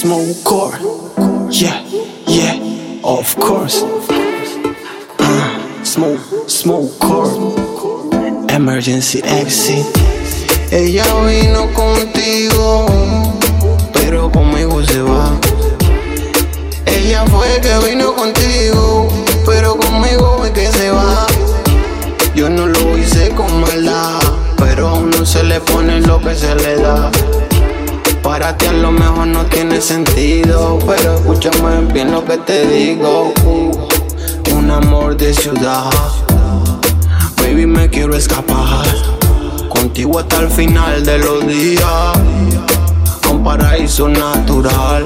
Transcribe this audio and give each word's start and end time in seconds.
Smoke 0.00 0.42
core. 0.44 0.78
Yeah, 1.50 1.84
yeah, 2.26 2.56
of 3.04 3.36
course. 3.36 3.82
Uh, 5.18 5.84
smoke, 5.84 6.48
smoke 6.48 6.98
core. 6.98 7.28
Emergency 8.48 9.20
exit. 9.22 9.84
Ella 10.72 11.04
vino 11.26 11.70
contigo, 11.74 12.86
pero 13.92 14.32
conmigo 14.32 14.82
se 14.86 15.02
va. 15.02 15.38
Ella 16.86 17.26
fue 17.26 17.60
que 17.60 17.90
vino 17.90 18.14
contigo, 18.14 19.06
pero 19.44 19.76
conmigo 19.76 20.46
es 20.46 20.50
que 20.52 20.66
se 20.72 20.90
va. 20.92 21.26
Yo 22.34 22.48
no 22.48 22.66
lo 22.66 22.96
hice 22.96 23.34
con 23.34 23.60
maldad, 23.60 24.18
pero 24.56 24.88
a 24.88 24.94
uno 24.94 25.26
se 25.26 25.44
le 25.44 25.60
pone 25.60 26.00
lo 26.00 26.18
que 26.22 26.34
se 26.34 26.54
le 26.54 26.76
da. 26.76 27.10
Para 28.30 28.56
ti 28.56 28.66
a 28.66 28.72
lo 28.72 28.92
mejor 28.92 29.26
no 29.26 29.44
tiene 29.46 29.80
sentido, 29.80 30.78
pero 30.86 31.16
escúchame 31.16 31.92
bien 31.92 32.12
lo 32.12 32.24
que 32.24 32.36
te 32.36 32.64
digo. 32.64 33.34
Un 34.54 34.70
amor 34.70 35.16
de 35.16 35.34
ciudad, 35.34 35.90
baby 37.38 37.66
me 37.66 37.90
quiero 37.90 38.14
escapar. 38.14 38.86
Contigo 39.68 40.20
hasta 40.20 40.42
el 40.42 40.48
final 40.48 41.04
de 41.04 41.18
los 41.18 41.44
días, 41.44 42.12
un 43.28 43.42
paraíso 43.42 44.08
natural. 44.08 45.04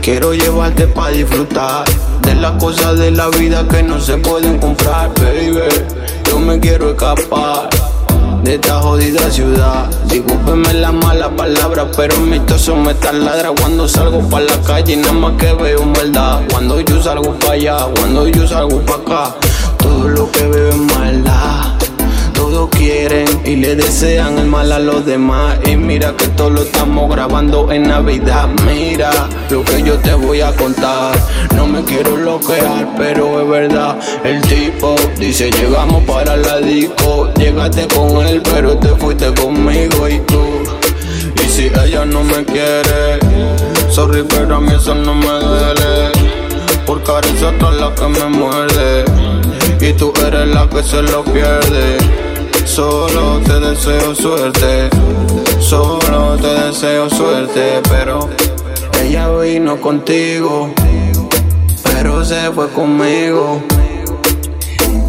Quiero 0.00 0.32
llevarte 0.32 0.86
para 0.86 1.10
disfrutar 1.10 1.84
de 2.22 2.36
las 2.36 2.52
cosas 2.62 2.96
de 3.00 3.10
la 3.10 3.30
vida 3.30 3.66
que 3.66 3.82
no 3.82 4.00
se 4.00 4.16
pueden 4.18 4.58
comprar, 4.58 5.10
baby. 5.14 5.58
Yo 6.30 6.38
me 6.38 6.60
quiero 6.60 6.90
escapar 6.90 7.68
de 8.44 8.54
esta 8.54 8.78
jodida 8.78 9.30
ciudad. 9.30 9.90
Discúlpeme 10.08 10.74
palabra, 11.36 11.86
pero 11.96 12.16
mi 12.18 12.38
toso 12.40 12.76
me 12.76 12.94
taladra 12.94 13.50
cuando 13.50 13.88
salgo 13.88 14.20
para 14.28 14.46
la 14.46 14.60
calle. 14.62 14.96
Nada 14.96 15.12
más 15.12 15.32
que 15.38 15.52
veo 15.52 15.84
maldad. 15.84 16.40
Cuando 16.50 16.80
yo 16.80 17.02
salgo 17.02 17.34
para 17.38 17.52
allá, 17.52 17.76
cuando 17.98 18.28
yo 18.28 18.46
salgo 18.46 18.80
para 18.82 19.02
acá, 19.02 19.36
todo 19.78 20.08
lo 20.08 20.30
que 20.30 20.46
veo 20.46 20.68
es 20.70 20.76
maldad. 20.76 21.74
Todos 22.32 22.68
quieren 22.70 23.26
y 23.44 23.56
le 23.56 23.74
desean 23.74 24.38
el 24.38 24.46
mal 24.46 24.70
a 24.72 24.78
los 24.78 25.04
demás. 25.06 25.58
Y 25.66 25.76
mira 25.76 26.14
que 26.16 26.28
todo 26.28 26.50
lo 26.50 26.62
estamos 26.62 27.10
grabando 27.10 27.70
en 27.72 27.88
Navidad. 27.88 28.48
Mira 28.66 29.10
lo 29.50 29.64
que 29.64 29.82
yo 29.82 29.98
te 29.98 30.14
voy 30.14 30.40
a 30.40 30.52
contar. 30.52 31.14
No 31.54 31.66
me 31.66 31.82
quiero 31.84 32.14
bloquear, 32.14 32.94
pero 32.96 33.40
es 33.40 33.48
verdad. 33.48 33.98
El 34.24 34.40
tipo 34.42 34.94
dice: 35.18 35.50
Llegamos 35.50 36.04
para 36.04 36.36
la 36.36 36.58
disco. 36.58 37.32
Llegaste 37.36 37.86
con 37.88 38.26
él, 38.26 38.42
pero 38.42 38.76
te 38.76 38.88
fuiste 38.88 39.32
conmigo 39.34 40.08
y 40.08 40.20
tú. 40.20 40.83
Si 41.54 41.66
ella 41.66 42.04
no 42.04 42.24
me 42.24 42.44
quiere, 42.44 43.20
sorry, 43.88 44.24
pero 44.28 44.56
a 44.56 44.60
mí 44.60 44.72
eso 44.74 44.92
no 44.92 45.14
me 45.14 45.38
duele. 45.38 46.10
Porque 46.84 47.12
ahora 47.12 47.28
es 47.28 47.42
otra 47.44 47.70
la 47.70 47.94
que 47.94 48.08
me 48.08 48.24
muerde. 48.24 49.04
Y 49.80 49.92
tú 49.92 50.12
eres 50.26 50.48
la 50.48 50.68
que 50.68 50.82
se 50.82 51.00
lo 51.02 51.22
pierde. 51.22 51.98
Solo 52.64 53.38
te 53.46 53.60
deseo 53.60 54.16
suerte, 54.16 54.90
solo 55.60 56.36
te 56.38 56.48
deseo 56.48 57.08
suerte, 57.08 57.80
pero 57.88 58.28
ella 59.00 59.30
vino 59.38 59.80
contigo, 59.80 60.74
pero 61.84 62.24
se 62.24 62.50
fue 62.50 62.68
conmigo. 62.70 63.62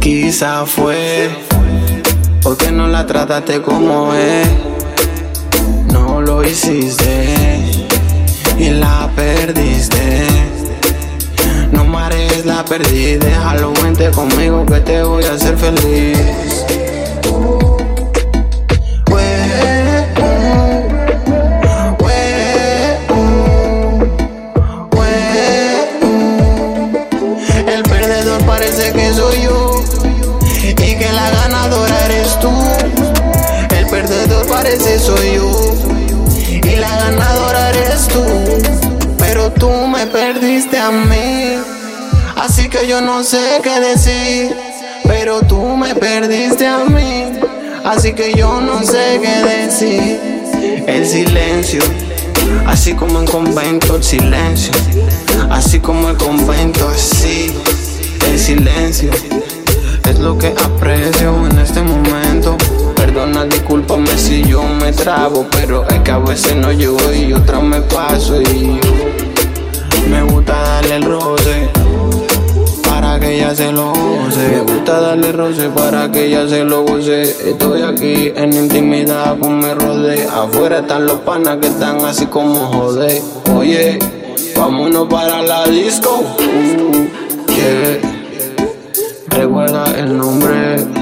Quizá 0.00 0.66
fue 0.66 1.30
porque 2.42 2.72
no 2.72 2.88
la 2.88 3.06
trataste 3.06 3.62
como 3.62 4.12
es, 4.12 4.48
lo 6.42 6.48
hiciste 6.48 7.60
y 8.58 8.70
la 8.70 9.08
perdiste. 9.14 10.26
No 11.70 11.84
mares 11.84 12.44
la 12.44 12.64
perdí, 12.64 13.16
déjalo, 13.16 13.72
vente 13.82 14.10
conmigo 14.10 14.66
que 14.66 14.80
te 14.80 15.02
voy 15.02 15.24
a 15.24 15.32
hacer 15.34 15.56
feliz. 15.56 16.18
El 27.66 27.82
perdedor 27.84 28.44
parece 28.44 28.92
que 28.92 29.12
soy 29.14 29.42
yo 29.42 29.84
y 30.60 30.74
que 30.74 31.12
la 31.12 31.30
ganadora 31.30 32.04
eres 32.06 32.38
tú. 32.40 32.50
El 33.76 33.86
perdedor 33.86 34.46
parece 34.48 34.98
soy 34.98 35.34
yo 35.34 35.91
y 36.72 36.76
la 36.76 36.96
ganadora 36.96 37.70
eres 37.70 38.08
tú. 38.08 38.24
Pero 39.18 39.50
tú 39.52 39.70
me 39.86 40.06
perdiste 40.06 40.78
a 40.78 40.90
mí, 40.90 41.58
así 42.36 42.68
que 42.68 42.86
yo 42.86 43.00
no 43.00 43.22
sé 43.22 43.60
qué 43.62 43.80
decir. 43.80 44.56
Pero 45.04 45.40
tú 45.42 45.76
me 45.76 45.94
perdiste 45.94 46.66
a 46.66 46.78
mí, 46.84 47.40
así 47.84 48.12
que 48.14 48.34
yo 48.34 48.60
no 48.60 48.82
sé 48.82 49.20
qué 49.22 49.46
decir. 49.46 50.20
El 50.86 51.06
silencio. 51.06 51.82
Así 52.66 52.94
como 52.94 53.20
en 53.20 53.26
convento 53.26 53.96
el 53.96 54.04
silencio, 54.04 54.72
así 55.50 55.78
como 55.80 56.10
el 56.10 56.16
convento 56.16 56.88
así, 56.88 57.52
el 58.26 58.38
silencio 58.38 59.10
es 60.08 60.18
lo 60.18 60.36
que 60.36 60.48
aprecio 60.48 61.46
en 61.46 61.58
este 61.58 61.82
momento. 61.82 62.21
Perdona, 63.12 63.44
discúlpame 63.44 64.16
si 64.16 64.42
yo 64.42 64.62
me 64.62 64.90
trabo, 64.90 65.46
pero 65.50 65.86
es 65.86 65.98
que 65.98 66.10
a 66.10 66.18
veces 66.18 66.56
no 66.56 66.72
llego 66.72 66.96
y 67.12 67.34
otra 67.34 67.60
me 67.60 67.82
paso 67.82 68.40
y 68.40 68.80
me 70.08 70.22
gusta 70.22 70.54
darle 70.54 70.96
el 70.96 71.02
roce 71.02 71.68
para 72.88 73.20
que 73.20 73.34
ella 73.36 73.54
se 73.54 73.70
lo 73.70 73.92
goce. 73.92 74.48
Me 74.48 74.60
gusta 74.60 74.98
darle 74.98 75.30
roce 75.30 75.68
para 75.68 76.10
que 76.10 76.24
ella 76.24 76.48
se 76.48 76.64
lo 76.64 76.84
goce. 76.84 77.50
Estoy 77.50 77.82
aquí 77.82 78.32
en 78.34 78.54
intimidad 78.54 79.38
con 79.38 79.58
mi 79.58 79.74
rode. 79.74 80.26
Afuera 80.26 80.78
están 80.78 81.04
los 81.04 81.20
panas 81.20 81.58
que 81.58 81.66
están 81.66 82.02
así 82.06 82.24
como 82.24 82.54
joder. 82.54 83.20
Oye, 83.54 83.98
vámonos 84.56 85.06
para 85.08 85.42
la 85.42 85.66
disco. 85.66 86.24
Uh, 86.38 87.52
yeah. 87.52 88.00
Recuerda 89.28 89.84
el 89.98 90.16
nombre. 90.16 91.01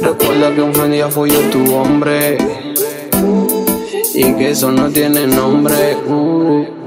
Recuerda 0.00 0.54
que 0.54 0.62
un 0.62 0.90
día 0.90 1.08
fui 1.08 1.30
yo 1.30 1.40
tu 1.50 1.74
hombre. 1.74 2.38
Y 4.14 4.32
que 4.34 4.50
eso 4.50 4.70
no 4.70 4.88
tiene 4.90 5.26
nombre. 5.26 5.96
Uh. 6.06 6.77